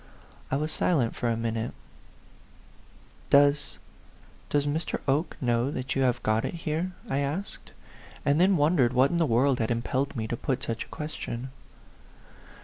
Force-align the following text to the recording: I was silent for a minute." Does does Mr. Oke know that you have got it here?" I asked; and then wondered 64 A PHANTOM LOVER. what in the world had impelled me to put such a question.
I 0.49 0.55
was 0.55 0.71
silent 0.71 1.15
for 1.15 1.29
a 1.29 1.37
minute." 1.37 1.75
Does 3.29 3.77
does 4.49 4.65
Mr. 4.65 4.99
Oke 5.07 5.37
know 5.39 5.69
that 5.69 5.95
you 5.95 6.01
have 6.01 6.23
got 6.23 6.43
it 6.43 6.55
here?" 6.55 6.93
I 7.07 7.19
asked; 7.19 7.71
and 8.25 8.41
then 8.41 8.57
wondered 8.57 8.93
64 8.93 9.05
A 9.05 9.07
PHANTOM 9.09 9.11
LOVER. 9.11 9.11
what 9.11 9.11
in 9.11 9.17
the 9.17 9.31
world 9.35 9.59
had 9.59 9.69
impelled 9.69 10.15
me 10.15 10.27
to 10.27 10.35
put 10.35 10.63
such 10.63 10.85
a 10.85 10.87
question. 10.87 11.49